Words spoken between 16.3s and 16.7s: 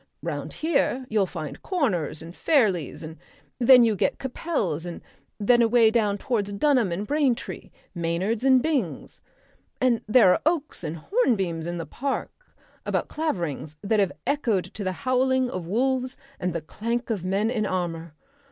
and the